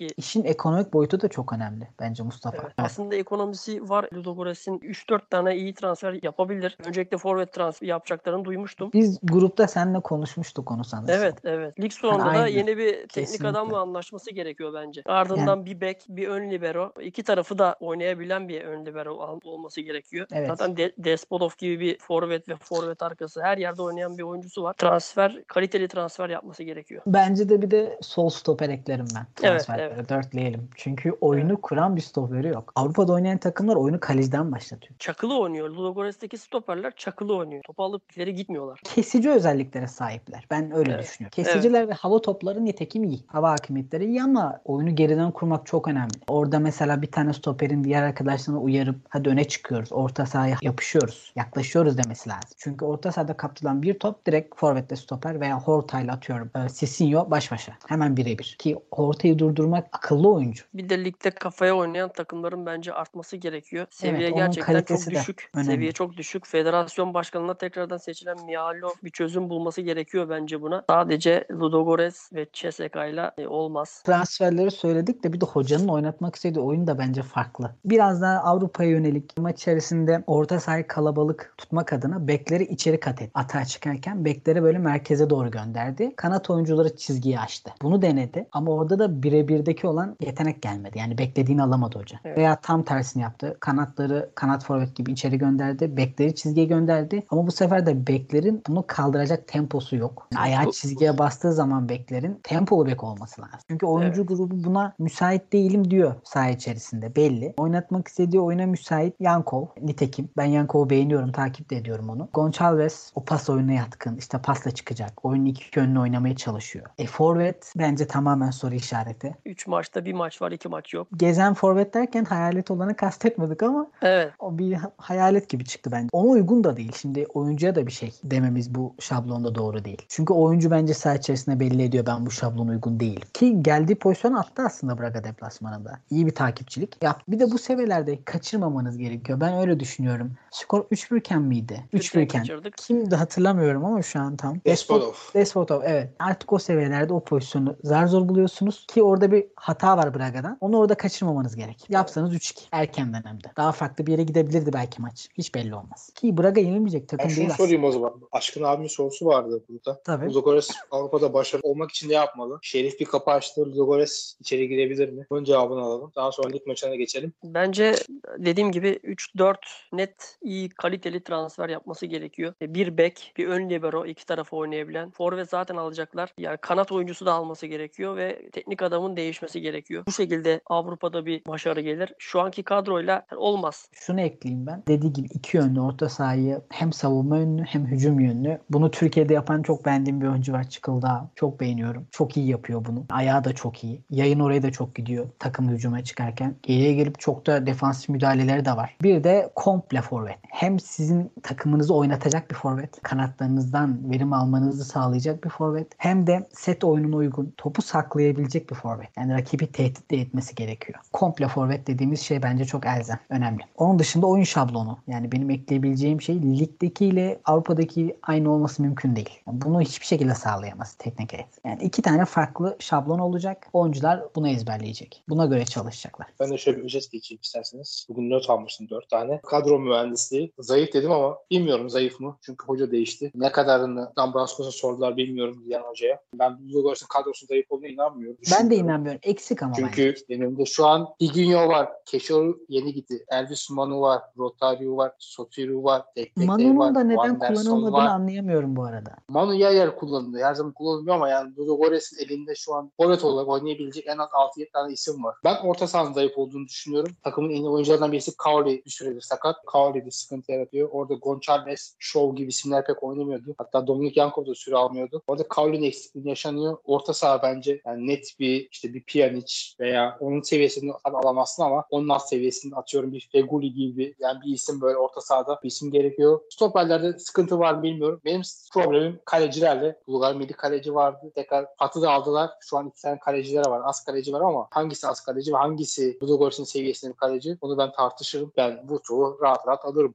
[0.01, 0.13] Avrupa'daki.
[0.17, 2.57] işin ekonomik boyutu da çok önemli bence Mustafa.
[2.63, 2.73] Evet.
[2.77, 4.07] Aslında ekonomisi var.
[4.13, 6.77] Ludogorets'in 3-4 tane iyi transfer yapabilir.
[6.85, 8.91] Öncelikle forvet transfer yapacaklarını duymuştum.
[8.93, 11.15] Biz grupta seninle konuşmuştuk onu sanırsam.
[11.15, 11.79] Evet evet.
[11.79, 12.47] Lig sonunda da aynen.
[12.47, 13.47] yeni bir teknik Kesinlikle.
[13.47, 15.01] adamla anlaşması gerekiyor bence.
[15.05, 16.91] Ardından bir bek, bir ön libero.
[17.01, 20.27] iki tarafı da oynayabilen bir ön libero olması gerekiyor.
[20.33, 20.47] Evet.
[20.47, 24.73] Zaten De- Despodov gibi bir forvet ve forvet arkası her yerde oynayan bir oyuncusu var.
[24.73, 27.01] Transfer, kaliteli transfer yapması gerekiyor.
[27.07, 29.25] Bence de bir de sol stoper eklerim ben.
[29.43, 29.90] Evet, evet.
[30.09, 30.69] Dörtleyelim.
[30.75, 32.71] Çünkü oyunu kuran bir stoperi yok.
[32.75, 34.93] Avrupa'da oynayan takımlar oyunu kaleciden başlatıyor.
[34.99, 35.69] Çakılı oynuyor.
[35.69, 37.63] Ludogorets'teki stoperler çakılı oynuyor.
[37.63, 38.79] Topu alıp ileri gitmiyorlar.
[38.83, 40.45] Kesici özelliklere sahipler.
[40.51, 41.35] Ben öyle Evet, düşünüyorum.
[41.43, 43.19] Kesiciler ve hava topları nitekim iyi.
[43.27, 46.13] Hava hakimiyetleri iyi ama oyunu geriden kurmak çok önemli.
[46.27, 49.91] Orada mesela bir tane stoperin diğer arkadaşlarına uyarıp hadi öne çıkıyoruz.
[49.91, 51.33] Orta sahaya yapışıyoruz.
[51.35, 52.49] Yaklaşıyoruz demesi lazım.
[52.57, 56.51] Çünkü orta sahada kaptılan bir top direkt forvetle stoper veya Horta'yla atıyorum.
[56.69, 57.73] Sisinho baş başa.
[57.87, 58.55] Hemen birebir.
[58.59, 60.63] Ki Horta'yı durdurmak akıllı oyuncu.
[60.73, 63.87] Bir de ligde kafaya oynayan takımların bence artması gerekiyor.
[63.89, 65.49] Seviye onun gerçekten çok düşük.
[65.53, 65.71] önemli.
[65.71, 66.47] Seviye çok düşük.
[66.47, 70.83] Federasyon başkanına tekrardan seçilen Mihalov bir çözüm bulması gerekiyor bence buna.
[70.89, 74.01] Sadece Ludogorets ve CSKA ile e, olmaz.
[74.05, 77.75] transferleri söyledik de bir de hocanın oynatmak istediği oyun da bence farklı.
[77.85, 83.31] Biraz daha Avrupa'ya yönelik maç içerisinde orta sahayı kalabalık tutmak adına bekleri içeri kat et.
[83.33, 86.15] Atağa çıkarken bekleri böyle merkeze doğru gönderdi.
[86.15, 87.71] Kanat oyuncuları çizgiyi açtı.
[87.81, 89.23] Bunu denedi ama orada da
[89.71, 90.99] birebirdeki olan yetenek gelmedi.
[90.99, 92.19] Yani beklediğini alamadı hoca.
[92.25, 92.37] Evet.
[92.37, 93.57] Veya tam tersini yaptı.
[93.59, 95.97] Kanatları kanat forvet gibi içeri gönderdi.
[95.97, 97.23] Bekleri çizgiye gönderdi.
[97.29, 100.27] Ama bu sefer de beklerin bunu kaldıracak temposu yok.
[100.33, 103.59] Yani ayağı çizgiye bastığı zaman beklerin tempolu bek olması lazım.
[103.67, 104.27] Çünkü oyuncu Evet.
[104.29, 107.53] grubu buna müsait değilim diyor saha içerisinde belli.
[107.57, 109.65] Oynatmak istediği oyuna müsait Yankov.
[109.81, 112.29] Nitekim ben Yankov'u beğeniyorum, takip de ediyorum onu.
[112.33, 114.17] Gonçalves o pas oyununa yatkın.
[114.17, 115.25] işte pasla çıkacak.
[115.25, 116.85] Oyunun iki yönlü oynamaya çalışıyor.
[116.97, 119.35] E forvet forvet bence tamamen soru işareti.
[119.45, 121.07] 3 maçta bir maç var 2 maç yok.
[121.17, 124.31] Gezen forvet derken hayalet olanı kastetmedik ama Evet.
[124.39, 126.07] o bir hayalet gibi çıktı bence.
[126.11, 126.91] Ona uygun da değil.
[127.01, 130.01] Şimdi oyuncuya da bir şey dememiz bu şablonda doğru değil.
[130.07, 133.25] Çünkü oyuncu bence saha içerisinde belli ediyor ben bu şablon uygun değil.
[133.33, 135.99] Ki geldiği pozisyonu attı aslında Braga deplasmanında.
[136.09, 137.23] İyi bir takipçilik yaptı.
[137.27, 139.41] Bir de bu seviyelerde kaçırmamanız gerekiyor.
[139.41, 140.31] Ben öyle düşünüyorum.
[140.51, 141.83] Skor 3-1 iken miydi?
[141.93, 142.39] 3-1 iken.
[142.39, 142.77] kaçırdık.
[142.77, 144.55] Kimdi hatırlamıyorum ama şu an tam.
[144.65, 145.13] Despodov.
[145.33, 146.09] Despotov evet.
[146.19, 150.57] Artık o seviyelerde o pozisyonu zar zor buluyorsunuz ki orada bir hata var Braga'dan.
[150.61, 151.85] Onu orada kaçırmamanız gerek.
[151.89, 153.47] Yapsanız 3-2 erkenden hem de.
[153.57, 155.27] Daha farklı bir yere gidebilirdi belki maç.
[155.37, 156.09] Hiç belli olmaz.
[156.15, 157.67] Ki Braga yenilmeyecek Ben takım şunu değil aslında.
[157.67, 158.13] sorayım o zaman.
[158.31, 160.01] Aşkın abimin sorusu vardı burada.
[160.03, 160.25] Tabii.
[160.25, 162.59] Ludogorets Avrupa'da başarılı olmak için ne yapmalı?
[162.61, 163.61] Şerif bir kapı açtı.
[163.61, 165.25] Ludogorets içeri girebilir mi?
[165.29, 166.11] Bunun cevabını alalım.
[166.15, 167.33] Daha sonra lig maçına geçelim.
[167.43, 167.95] Bence
[168.37, 169.55] dediğim gibi 3-4
[169.93, 172.53] net iyi kaliteli transfer yapması gerekiyor.
[172.61, 175.11] E, Bir bek, bir ön libero iki tarafa oynayabilen.
[175.11, 176.33] Forvet zaten alacaklar.
[176.37, 180.03] Yani kanat oyuncusu da alması gerekiyor ve teknik adamın değişmesi gerekiyor.
[180.07, 182.13] Bu şekilde Avrupa'da bir başarı gelir.
[182.17, 183.89] Şu anki kadroyla olmaz.
[183.91, 184.83] Şunu ekleyeyim ben.
[184.87, 188.59] Dediği gibi iki yönlü orta sahayı hem savunma yönlü hem hücum yönlü.
[188.69, 191.29] Bunu Türkiye'de yapan çok beğendiğim bir oyuncu var Çıkıldağ.
[191.35, 192.07] Çok beğeniyorum.
[192.11, 193.05] Çok iyi yapıyor bunu.
[193.09, 194.01] Ayağı da çok iyi.
[194.09, 196.55] Yayın oraya da çok gidiyor takım hücuma çıkarken.
[196.63, 198.97] Geriye gelip çok da defansif müdahaleleri de var.
[199.03, 200.37] Bir de komple forvet.
[200.49, 203.01] Hem sizin takımınızı oynatacak bir forvet.
[203.03, 205.87] Kanatlarınızdan verim almanızı sağlayacak bir forvet.
[205.97, 209.09] Hem de set oyununa uygun topu saklayabilecek bir forvet.
[209.17, 210.99] Yani rakibi tehdit de etmesi gerekiyor.
[211.13, 213.19] Komple forvet dediğimiz şey bence çok elzem.
[213.29, 213.61] Önemli.
[213.77, 214.97] Onun dışında oyun şablonu.
[215.07, 219.29] Yani benim ekleyebileceğim şey ligdekiyle Avrupa'daki aynı olması mümkün değil.
[219.47, 221.47] Yani bunu hiçbir şekilde sağlayamaz teknik heyet.
[221.65, 223.67] Yani iki tane farklı şablon olacak.
[223.73, 225.23] Oyuncular bunu ezberleyecek.
[225.29, 226.27] Buna göre çalışacaklar.
[226.39, 228.05] Ben de şöyle bir özet geçeyim isterseniz.
[228.09, 229.39] Bugün not almıştım dört tane.
[229.41, 230.53] Kadro mühendisliği.
[230.59, 232.37] Zayıf dedim ama bilmiyorum zayıf mı.
[232.41, 233.31] Çünkü hoca değişti.
[233.35, 236.19] Ne kadarını Dambraskos'a sordular bilmiyorum diyen hocaya.
[236.39, 238.37] Ben Ludogorets'in kadrosu zayıf olduğuna inanmıyorum.
[238.51, 239.10] Ben de Düşünmüyorum.
[239.11, 239.31] İnanmıyorum.
[239.31, 240.65] Eksik ama Çünkü bence.
[240.65, 241.89] şu an Higuinho var.
[242.05, 243.25] Keşor yeni gitti.
[243.29, 244.21] Elvis Manu var.
[244.37, 245.11] Rotario var.
[245.19, 246.05] Sotiru var.
[246.35, 248.07] Manu'nun da neden kullanılmadığını var.
[248.07, 249.15] anlayamıyorum bu arada.
[249.29, 250.47] Manu yer yer kullanılıyor.
[250.47, 254.71] Her zaman kullanılmıyor ama yani Ludogorets'in elinde şu an forvet olarak oynayabilecek en az 6-7
[254.71, 255.35] tane isim var.
[255.43, 257.15] Ben orta sahanın zayıf olduğunu düşünüyorum.
[257.23, 259.55] Takımın en iyi oyuncularından birisi Cowley bir süredir sakat.
[259.71, 260.89] Cowley bir sıkıntı yaratıyor.
[260.91, 263.55] Orada Gonçalves, Shaw gibi isimler pek oynamıyordu.
[263.57, 265.21] Hatta Dominik Yankov da süre almıyordu.
[265.27, 266.77] Orada Cowley'nin eksikliği yaşanıyor.
[266.83, 272.09] Orta saha bence yani net bir işte bir Pjanic veya onun seviyesini alamazsın ama onun
[272.09, 276.41] alt seviyesinde atıyorum bir Feguli gibi yani bir isim böyle orta sahada bir isim gerekiyor.
[276.49, 278.21] Stoperlerde sıkıntı var mı bilmiyorum.
[278.25, 278.41] Benim
[278.73, 279.99] problemim kalecilerle.
[280.07, 281.31] Bulgar milli kaleci vardı.
[281.35, 282.49] Tekrar Fatı da aldılar.
[282.61, 283.81] Şu an iki tane kaleciler var.
[283.83, 287.57] Az kaleci var ama hangisi az kaleci ve hangisi Ludogorets'in seviyesinde bir kaleci?
[287.61, 288.53] Onu ben tartışırım.
[288.57, 290.13] Ben bu turu rahat rahat alırım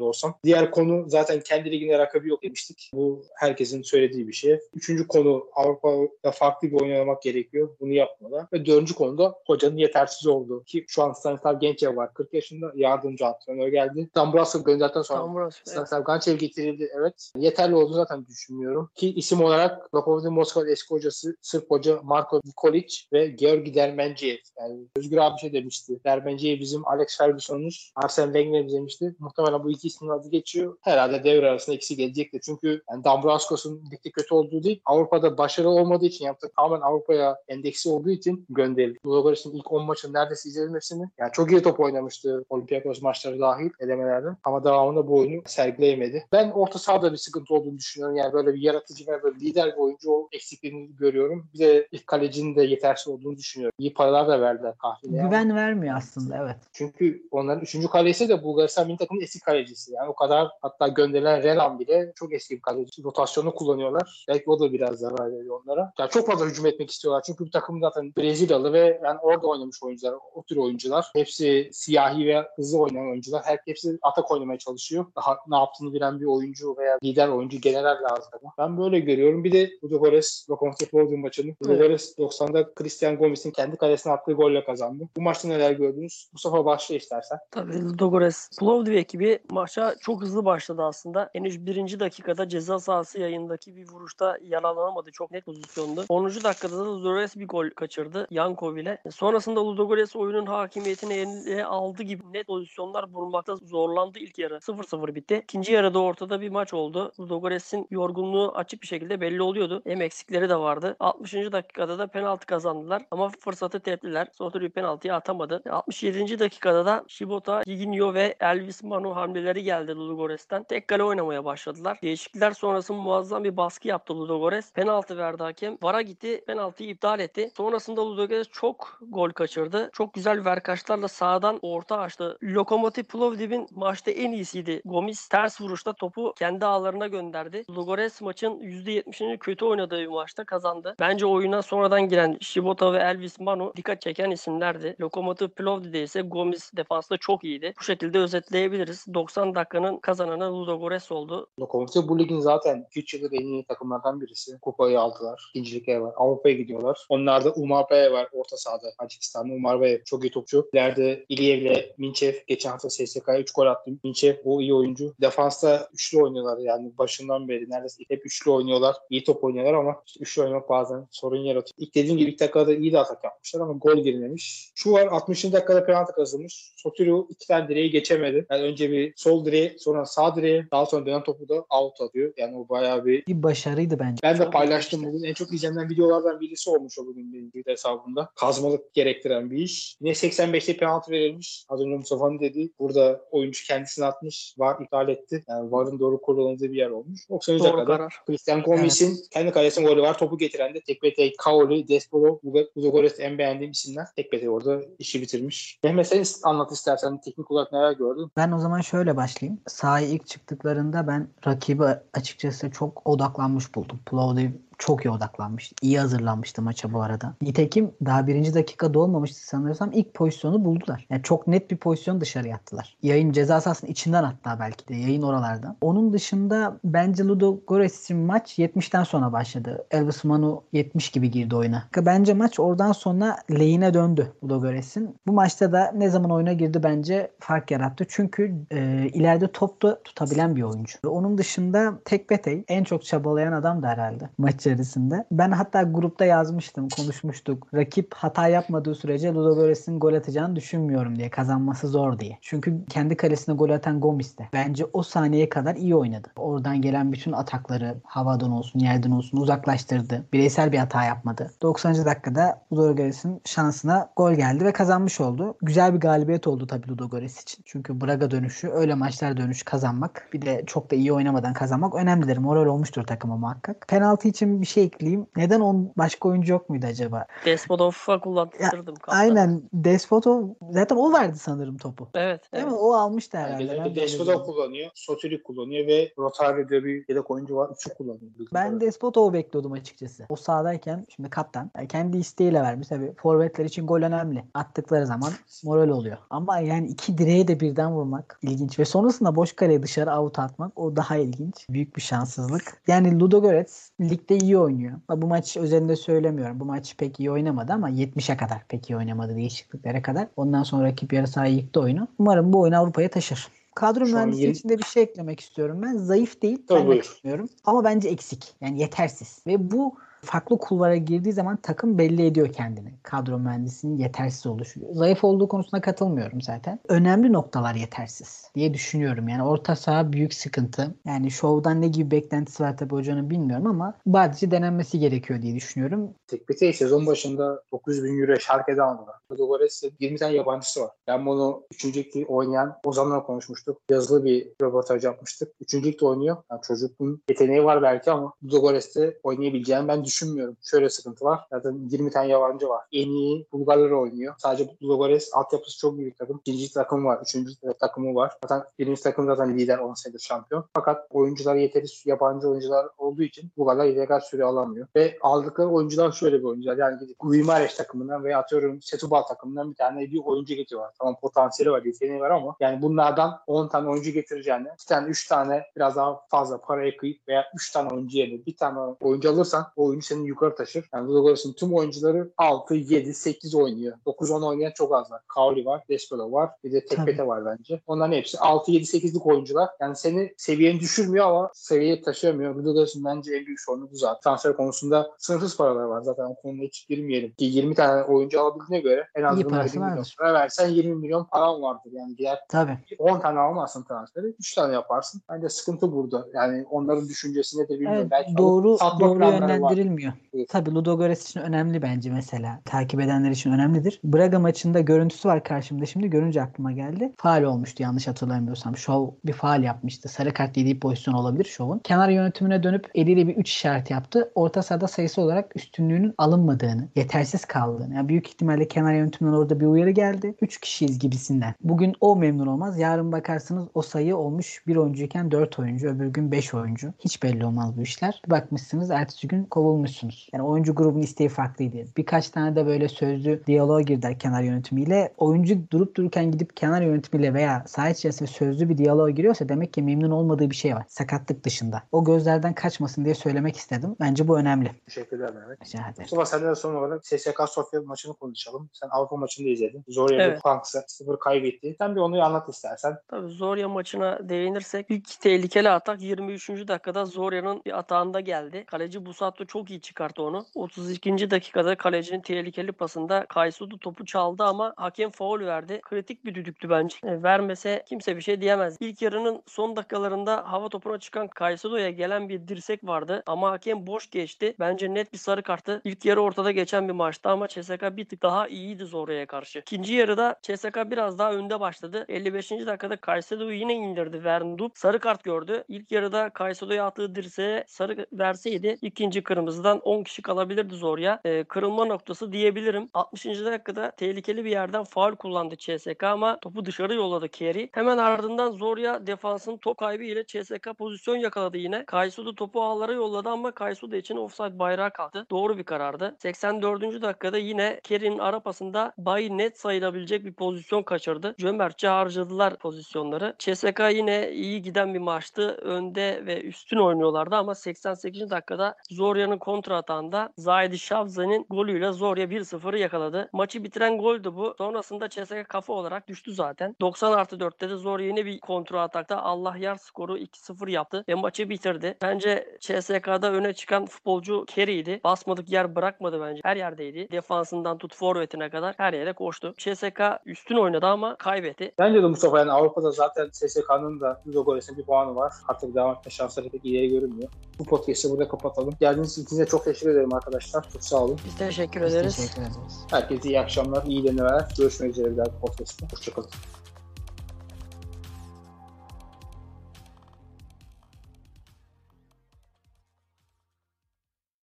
[0.00, 0.34] yerinde olsam.
[0.44, 2.90] Diğer konu zaten kendi liginde rakibi yok demiştik.
[2.94, 4.58] Bu herkesin söylediği bir şey.
[4.74, 7.76] Üçüncü konu Avrupa'da farklı bir oynamak gerekiyor.
[7.80, 8.48] Bunu yapmadan.
[8.52, 10.64] Ve dördüncü konuda hocanın yetersiz olduğu.
[10.64, 12.14] Ki şu an Stanislav Gençev var.
[12.14, 14.10] 40 yaşında yardımcı antrenör geldi.
[14.14, 15.58] Dambrasov gönderdikten sonra Tam burası.
[15.58, 15.68] Evet.
[15.68, 17.32] Stanislav Gançev getirildi evet.
[17.36, 18.90] Yeterli olduğunu zaten düşünmüyorum.
[18.94, 24.36] Ki isim olarak Lokomotiv Moskova eski hocası Sırp hoca Marko Nikolic ve Georgi Dermenciyev.
[24.58, 26.00] Yani Özgür abi şey demişti.
[26.04, 27.92] Dermenciyev bizim Alex Ferguson'umuz.
[27.96, 29.14] Arsene Wenger'imiz demişti.
[29.18, 30.76] Muhtemelen bu iki ismin adı geçiyor.
[30.80, 32.40] Herhalde devre arasında ikisi gelecektir.
[32.44, 34.80] Çünkü yani Dambraskos'un ligde kötü olduğu değil.
[34.84, 38.98] Avrupa'da başarılı olmadığı için yaptığı tamamen Avrupa'ya endeksi olduğu için gönderildi.
[39.06, 41.04] Ludogorets'in ilk 10 maçını neredeyse izledim hepsini.
[41.18, 44.28] Yani çok iyi top oynamıştı Olympiakos maçları dahil elemelerde.
[44.44, 46.26] Ama devamında bu oyunu sergileyemedi.
[46.32, 48.16] Ben orta sahada bir sıkıntı olduğunu düşünüyorum.
[48.16, 51.46] Yani böyle bir yaratıcı ve böyle lider bir oyuncu eksikliğini görüyorum.
[51.54, 53.74] Bir de ilk kalecinin de yetersiz olduğunu düşünüyorum.
[53.78, 55.22] İyi paralar da verdiler kahveye.
[55.22, 56.56] Güven vermiyor aslında evet.
[56.72, 59.92] Çünkü onların üçüncü kalesi de Bulgaristan milli takımının eski kalecisi.
[59.92, 63.04] Yani o kadar hatta gönderilen Renan bile çok eski bir kaleci.
[63.04, 64.24] Rotasyonu kullanıyorlar.
[64.28, 65.92] Belki o da biraz zarar veriyor onlara.
[65.98, 67.22] Yani çok fazla hücum etmek istiyorlar.
[67.26, 70.14] Çünkü bu takım zaten Brezilyalı ve yani orada oynamış oyuncular.
[70.34, 71.10] O tür oyuncular.
[71.14, 73.42] Hepsi siyahi ve hızlı oynayan oyuncular.
[73.44, 75.06] Her hepsi atak oynamaya çalışıyor.
[75.16, 78.32] Daha ne yaptığını bilen bir oyuncu veya lider oyuncu general lazım.
[78.58, 79.44] Ben böyle görüyorum.
[79.44, 81.54] Bir de Ludogorets Lokomotiv Plovdiv maçını.
[81.64, 85.08] Ludogorets 90'da Christian Gomez'in kendi kalesine attığı golle kazandı.
[85.16, 86.28] Bu maçta neler gördünüz?
[86.32, 87.38] Mustafa başla istersen.
[87.50, 91.30] Tabii Ludogorets Plovdiv ekibi maça çok hızlı başladı aslında.
[91.32, 95.10] Henüz birinci dakikada ceza sahası yayındaki bir vuruşta yaralanamadı.
[95.12, 96.04] Çok net pozisyondu.
[96.08, 96.26] 10.
[96.26, 97.89] dakikada da Ludogorets bir gol kaçırdı
[98.30, 98.98] Yankov ile.
[99.10, 104.54] Sonrasında Ludogorets oyunun hakimiyetini eline aldı gibi net pozisyonlar bulmakta zorlandı ilk yarı.
[104.54, 105.40] 0-0 bitti.
[105.44, 107.12] İkinci yarıda ortada bir maç oldu.
[107.20, 109.82] Ludogorets'in yorgunluğu açık bir şekilde belli oluyordu.
[109.86, 110.96] Hem eksikleri de vardı.
[111.00, 111.32] 60.
[111.34, 114.28] dakikada da penaltı kazandılar ama fırsatı teptiler.
[114.32, 115.62] Soturio penaltıyı atamadı.
[115.70, 116.38] 67.
[116.38, 120.62] dakikada da Shibota, Giginho ve Elvis Manu hamleleri geldi Ludogorets'ten.
[120.62, 121.98] Tek kale oynamaya başladılar.
[122.02, 124.72] Değişiklikler sonrası muazzam bir baskı yaptı Ludogorets.
[124.72, 125.78] Penaltı verdi hakem.
[125.82, 126.44] VAR'a gitti.
[126.46, 127.50] Penaltıyı iptal etti.
[127.80, 129.90] Sonrasında Ludogorets çok gol kaçırdı.
[129.92, 132.38] Çok güzel verkaçlarla sağdan orta açtı.
[132.42, 134.82] Lokomotiv Plovdiv'in maçta en iyisiydi.
[134.84, 137.64] Gomis ters vuruşta topu kendi ağlarına gönderdi.
[137.70, 140.94] Ludogorets maçın %70'ini kötü oynadığı bir maçta kazandı.
[141.00, 144.96] Bence oyuna sonradan giren Shibota ve Elvis Manu dikkat çeken isimlerdi.
[145.00, 147.74] Lokomotiv Plovdiv'de ise Gomis defansta çok iyiydi.
[147.80, 149.06] Bu şekilde özetleyebiliriz.
[149.14, 151.46] 90 dakikanın kazananı Ludogorets oldu.
[151.60, 154.58] Lokomotiv bu ligin zaten 3 yıldır en iyi takımlardan birisi.
[154.62, 155.50] Kupayı aldılar.
[155.54, 156.14] İkincilikleri var.
[156.16, 157.06] Avrupa'ya gidiyorlar.
[157.08, 158.92] Onlarda Umar Bey var orta sahada.
[158.98, 160.68] Tacikistan'da Umar Bey çok iyi topçu.
[160.72, 163.90] İleride İliyev'le Minçev geçen hafta SSK'ya 3 gol attı.
[164.04, 165.14] Minçev o iyi oyuncu.
[165.20, 168.96] Defansta üçlü oynuyorlar yani başından beri neredeyse hep üçlü oynuyorlar.
[169.10, 171.74] İyi top oynuyorlar ama işte üçlü oynamak bazen sorun yaratıyor.
[171.78, 174.72] İlk dediğim gibi ilk dakikada iyi de atak yapmışlar ama gol girmemiş.
[174.74, 175.44] Şu var 60.
[175.44, 176.72] dakikada penaltı kazılmış.
[176.76, 178.46] Sotiru iki tane direği geçemedi.
[178.50, 182.32] Yani önce bir sol direği sonra sağ direği daha sonra dönen topu da out atıyor.
[182.36, 184.20] Yani o bayağı bir Bir başarıydı bence.
[184.22, 185.22] ben de paylaştım bugün.
[185.22, 188.30] En çok izlenen videolardan birisi olmuş o bugün benim Twitter hesabımda.
[188.34, 189.96] Kazmalık gerektiren bir iş.
[190.00, 191.64] Yine 85'te penaltı verilmiş.
[191.68, 192.72] Az önce Mustafa'nın dediği.
[192.78, 194.54] Burada oyuncu kendisini atmış.
[194.58, 195.44] VAR iptal etti.
[195.48, 197.30] Yani VAR'ın doğru kullanıldığı bir yer olmuş.
[197.30, 197.58] 90.
[197.58, 198.14] Doğru dakikada karar.
[198.26, 200.18] Christian Gomis'in kendi kalesine golü var.
[200.18, 202.40] Topu getiren de Tekbete, Kaoli, Despolo,
[202.76, 204.06] Ludogorets en beğendiğim isimler.
[204.16, 205.78] Tekbete orada işi bitirmiş.
[205.84, 208.30] Mehmet sen anlat istersen teknik olarak neler gördün?
[208.36, 209.60] Ben o zaman şöyle başlayayım.
[209.66, 211.84] Sahaya ilk çıktıklarında ben rakibi
[212.14, 214.00] açıkçası çok odaklanmış buldum.
[214.06, 214.50] Plovdiv
[214.80, 215.72] çok iyi odaklanmış.
[215.82, 217.34] İyi hazırlanmıştı maça bu arada.
[217.42, 221.06] Nitekim daha birinci dakika dolmamıştı sanırsam ilk pozisyonu buldular.
[221.10, 222.96] Yani çok net bir pozisyon dışarı attılar.
[223.02, 225.76] Yayın ceza sahasının içinden hatta belki de yayın oralardan.
[225.80, 229.84] Onun dışında bence Ludo Gores'in maç 70'ten sonra başladı.
[229.90, 231.84] Elvis Manu 70 gibi girdi oyuna.
[231.96, 235.16] Bence maç oradan sonra lehine döndü Ludo Gores'in.
[235.26, 238.06] Bu maçta da ne zaman oyuna girdi bence fark yarattı.
[238.08, 240.98] Çünkü e, ileride top da tutabilen bir oyuncu.
[241.04, 245.24] Ve onun dışında Tekbetey en çok çabalayan adam da herhalde maç içerisinde.
[245.32, 247.66] Ben hatta grupta yazmıştım, konuşmuştuk.
[247.74, 251.30] Rakip hata yapmadığı sürece Ludogorets'in gol atacağını düşünmüyorum diye.
[251.30, 252.38] Kazanması zor diye.
[252.40, 254.48] Çünkü kendi kalesine gol atan Gomis de.
[254.52, 256.28] Bence o saniyeye kadar iyi oynadı.
[256.36, 260.24] Oradan gelen bütün atakları havadan olsun, yerden olsun uzaklaştırdı.
[260.32, 261.50] Bireysel bir hata yapmadı.
[261.62, 262.04] 90.
[262.04, 265.56] dakikada Ludogorets'in şansına gol geldi ve kazanmış oldu.
[265.62, 267.62] Güzel bir galibiyet oldu tabii Ludogorets için.
[267.66, 270.28] Çünkü Braga dönüşü, öyle maçlar dönüşü kazanmak.
[270.32, 272.38] Bir de çok da iyi oynamadan kazanmak önemlidir.
[272.38, 273.88] Moral olmuştur takıma muhakkak.
[273.88, 275.26] Penaltı için bir şey ekleyeyim.
[275.36, 277.26] Neden on başka oyuncu yok muydu acaba?
[277.44, 278.94] Despotov'a kullandırdım.
[278.94, 279.20] kaptanı.
[279.20, 279.62] Aynen.
[279.72, 282.08] Despotov zaten o verdi sanırım topu.
[282.14, 282.52] Evet.
[282.52, 282.72] Değil evet.
[282.72, 282.78] mi?
[282.78, 283.68] O almıştı Yani herhalde.
[283.68, 287.70] Ben öyle Despotov kullanıyor, Sotiri kullanıyor ve Rotario diye bir yedek oyuncu var.
[287.70, 288.30] Üçü kullanıyor.
[288.54, 290.26] Ben Despotov'u bekliyordum açıkçası.
[290.28, 292.88] O sahadayken şimdi kaptan yani kendi isteğiyle vermiş.
[292.88, 294.44] Tabii forvetler için gol önemli.
[294.54, 295.32] Attıkları zaman
[295.64, 296.16] moral oluyor.
[296.30, 298.78] Ama yani iki direğe de birden vurmak ilginç.
[298.78, 301.66] Ve sonrasında boş kaleye dışarı avut atmak o daha ilginç.
[301.70, 302.82] Büyük bir şanssızlık.
[302.86, 304.92] Yani Ludogorets ligde iyi oynuyor.
[305.16, 306.60] Bu maç özelinde söylemiyorum.
[306.60, 310.28] Bu maç pek iyi oynamadı ama 70'e kadar pek iyi oynamadı değişikliklere kadar.
[310.36, 312.08] Ondan sonra rakip yarı sahayı yıktı oyunu.
[312.18, 313.48] Umarım bu oyunu Avrupa'ya taşır.
[313.74, 315.96] Kadro Şu mühendisi yeni- içinde bir şey eklemek istiyorum ben.
[315.96, 316.62] Zayıf değil.
[316.68, 317.48] Tabii katılıyorum.
[317.64, 318.54] Ama bence eksik.
[318.60, 319.42] Yani yetersiz.
[319.46, 322.94] Ve bu farklı kulvara girdiği zaman takım belli ediyor kendini.
[323.02, 324.80] Kadro mühendisinin yetersiz oluşu.
[324.92, 326.80] Zayıf olduğu konusuna katılmıyorum zaten.
[326.88, 329.28] Önemli noktalar yetersiz diye düşünüyorum.
[329.28, 330.94] Yani orta saha büyük sıkıntı.
[331.04, 336.14] Yani şovdan ne gibi beklentisi var tabii hocanın bilmiyorum ama sadece denenmesi gerekiyor diye düşünüyorum.
[336.26, 339.14] Tekbete sezon başında 900 bin euro Schalke'de aldılar.
[339.32, 340.90] Ludogorets'te 20 tane yabancısı var.
[341.06, 341.84] Ben bunu 3.
[341.96, 343.80] ligde oynayan Ozan'la konuşmuştuk.
[343.90, 345.52] Yazılı bir röportaj yapmıştık.
[345.60, 345.74] 3.
[345.74, 346.36] ligde oynuyor.
[346.50, 350.56] Yani çocuğun yeteneği var belki ama Ludogorets'te oynayabileceğini ben düşünmüyorum.
[350.62, 351.40] Şöyle sıkıntı var.
[351.50, 352.84] Zaten 20 tane yabancı var.
[352.92, 354.34] En iyi Bulgarlar oynuyor.
[354.38, 356.40] Sadece Ludogorets altyapısı çok büyük takım.
[356.44, 357.18] İkinci takım var.
[357.22, 358.32] Üçüncü takımı var.
[358.42, 360.64] Zaten birinci takım zaten lider 10 senedir şampiyon.
[360.74, 364.86] Fakat oyuncular yeteri yabancı oyuncular olduğu için Bulgarlar illegal süre alamıyor.
[364.96, 366.76] Ve aldıkları oyuncular şöyle bir oyuncular.
[366.76, 370.94] Yani gidip Guimares takımından veya atıyorum Setubal takımından bir tane bir oyuncu getiriyorlar.
[370.98, 375.28] Tamam potansiyeli var, yeteneği var ama yani bunlardan 10 tane oyuncu getireceğine 2 tane 3
[375.28, 379.66] tane biraz daha fazla paraya kıyıp veya 3 tane oyuncu yerine bir tane oyuncu alırsan
[379.76, 380.88] o oyuncu seni yukarı taşır.
[380.94, 383.96] Yani Ludogorets'in tüm oyuncuları 6, 7, 8 oynuyor.
[384.06, 385.20] 9-10 oynayan çok az var.
[385.28, 386.50] Kaoli var, Despolo var.
[386.64, 387.80] Bir de Tekbete var bence.
[387.86, 389.68] Onların hepsi 6, 7, 8'lik oyuncular.
[389.80, 392.54] Yani seni seviyeni düşürmüyor ama seviyeye taşıyamıyor.
[392.54, 394.20] Ludogorets'in bence en büyük sorunu bu zaten.
[394.20, 396.02] Transfer konusunda sınırsız paralar var.
[396.02, 397.32] Zaten o konuda hiç girmeyelim.
[397.32, 400.68] Ki 20 tane oyuncu alabildiğine göre en az İyi bunlara parası 20 milyon para versen
[400.68, 401.92] 20 milyon paran vardır.
[401.92, 402.78] Yani diğer Tabii.
[402.98, 404.26] 10 tane almazsın transferi.
[404.26, 405.22] 3 tane yaparsın.
[405.30, 406.26] Bence sıkıntı burada.
[406.34, 407.98] Yani onların düşüncesi nedir bilmiyorum.
[408.00, 409.76] Evet, Belki doğru doğru var.
[409.96, 410.12] Görülmüyor.
[410.34, 410.48] Evet.
[410.48, 412.60] Tabii Ludogorets için önemli bence mesela.
[412.64, 414.00] Takip edenler için önemlidir.
[414.04, 416.10] Braga maçında görüntüsü var karşımda şimdi.
[416.10, 417.12] Görünce aklıma geldi.
[417.16, 418.76] Faal olmuştu yanlış hatırlamıyorsam.
[418.76, 420.08] Şov bir faal yapmıştı.
[420.08, 421.78] Sarı kart yediği pozisyon olabilir şovun.
[421.78, 424.32] Kenar yönetimine dönüp eliyle bir 3 işareti yaptı.
[424.34, 427.94] Orta sahada sayısı olarak üstünlüğünün alınmadığını, yetersiz kaldığını.
[427.94, 430.34] Yani büyük ihtimalle kenar yönetiminden orada bir uyarı geldi.
[430.40, 431.54] 3 kişiyiz gibisinden.
[431.60, 432.78] Bugün o memnun olmaz.
[432.78, 436.92] Yarın bakarsınız o sayı olmuş bir oyuncuyken 4 oyuncu, öbür gün 5 oyuncu.
[436.98, 438.22] Hiç belli olmaz bu işler.
[438.26, 439.44] Bir bakmışsınız ertesi gün
[439.80, 440.28] kovulmuşsunuz.
[440.32, 441.76] Yani oyuncu grubun isteği farklıydı.
[441.96, 445.12] Birkaç tane de böyle sözlü diyaloğa girdiler kenar yönetimiyle.
[445.16, 449.82] Oyuncu durup dururken gidip kenar yönetimiyle veya saha içerisinde sözlü bir diyaloğa giriyorsa demek ki
[449.82, 450.84] memnun olmadığı bir şey var.
[450.88, 451.82] Sakatlık dışında.
[451.92, 453.96] O gözlerden kaçmasın diye söylemek istedim.
[454.00, 454.70] Bence bu önemli.
[454.86, 455.66] Teşekkürler Mehmet.
[455.66, 455.94] Rica ederim.
[455.98, 458.70] Mustafa senden son olarak SSK Sofya maçını konuşalım.
[458.72, 459.84] Sen Avrupa maçını da izledin.
[459.88, 460.40] Zorya Evet.
[460.42, 461.74] Franks'a 0 kaybetti.
[461.78, 462.96] Sen bir onu anlat istersen.
[463.08, 466.48] Tabii Zorya maçına değinirsek ilk tehlikeli atak 23.
[466.48, 468.64] dakikada Zorya'nın bir atağında geldi.
[468.66, 470.46] Kaleci Busatto çok iyi çıkarttı onu.
[470.54, 471.30] 32.
[471.30, 475.80] dakikada kalecinin tehlikeli pasında Kaysudu topu çaldı ama hakem faul verdi.
[475.80, 476.96] Kritik bir düdüktü bence.
[477.04, 478.76] E, vermese kimse bir şey diyemez.
[478.80, 484.10] İlk yarının son dakikalarında hava topuna çıkan Kaysudo'ya gelen bir dirsek vardı ama hakem boş
[484.10, 484.54] geçti.
[484.60, 485.80] Bence net bir sarı kartı.
[485.84, 489.58] İlk yarı ortada geçen bir maçtı ama CSK bir tık daha iyiydi Zorya'ya karşı.
[489.58, 492.04] İkinci yarıda CSK biraz daha önde başladı.
[492.08, 492.50] 55.
[492.50, 494.24] dakikada Kayseri'yi yine indirdi.
[494.24, 495.64] Verndub sarı kart gördü.
[495.68, 499.22] İlk yarıda Kayseri'ye attığı dirseğe sarı verseydi ikinci
[499.60, 501.20] kırmızıdan 10 kişi kalabilirdi Zorya.
[501.24, 502.88] Ee, kırılma noktası diyebilirim.
[502.94, 503.24] 60.
[503.24, 507.68] dakikada tehlikeli bir yerden faul kullandı CSK ama topu dışarı yolladı Kerry.
[507.72, 511.84] Hemen ardından Zorya defansın top kaybı ile CSK pozisyon yakaladı yine.
[511.84, 515.26] Kaysudu topu ağlara yolladı ama Kaysudu için offside bayrağı kalktı.
[515.30, 516.16] Doğru bir karardı.
[516.18, 517.02] 84.
[517.02, 521.34] dakikada yine Kerry'nin ara pasında Bay net sayılabilecek bir pozisyon kaçırdı.
[521.38, 523.34] Cömertçe harcadılar pozisyonları.
[523.38, 525.48] CSK yine iyi giden bir maçtı.
[525.50, 528.30] Önde ve üstün oynuyorlardı ama 88.
[528.30, 533.28] dakikada Zorya'nın kontra atağında Zahidi Şavza'nın golüyle Zorya 1-0'ı yakaladı.
[533.32, 534.54] Maçı bitiren goldü bu.
[534.58, 536.76] Sonrasında CSK kafa olarak düştü zaten.
[536.80, 541.14] 90 artı 4'te de Zorya yine bir kontra atakta Allah yar skoru 2-0 yaptı ve
[541.14, 541.96] maçı bitirdi.
[542.02, 545.00] Bence CSK'da öne çıkan futbolcu Kerry'ydi.
[545.04, 546.40] Basmadık yer bırakmadı bence.
[546.44, 547.08] Her yerdeydi.
[547.10, 549.54] Defansından tut forvetine kadar her yere koştu.
[549.58, 551.72] CSK üstün oynadı ama kaybetti.
[551.78, 555.32] Bence de Mustafa yani Avrupa'da zaten SSK'nın da Ludogorets'in bir puanı var.
[555.48, 557.28] Artık devam etme şansları pek ileri görünmüyor.
[557.58, 558.74] Bu podcast'ı burada kapatalım.
[558.80, 560.64] Geldiğiniz için size çok teşekkür ederim arkadaşlar.
[560.72, 561.18] Çok sağ olun.
[561.26, 562.16] Biz teşekkür Biz ederiz.
[562.16, 562.86] teşekkür ederiz.
[562.90, 564.48] Herkese iyi akşamlar, iyi denemeler.
[564.58, 565.86] Görüşmek üzere bir dahaki podcast'ta.
[565.92, 566.30] Hoşçakalın.